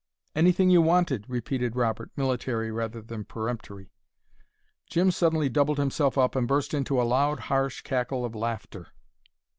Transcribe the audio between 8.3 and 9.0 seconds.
laughter.